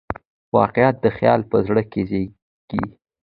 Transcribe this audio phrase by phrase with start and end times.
[0.57, 2.81] واقعیت د خیال په زړه کې زېږي.